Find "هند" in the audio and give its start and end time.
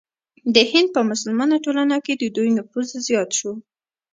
0.71-0.89